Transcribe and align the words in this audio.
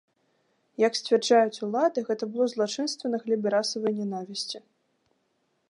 Як 0.87 0.93
сцвярджаюць 0.99 1.61
улады, 1.67 1.99
гэта 2.07 2.23
было 2.33 2.45
злачынства 2.53 3.05
на 3.13 3.17
глебе 3.25 3.47
расавай 3.57 3.93
нянавісці. 4.01 4.59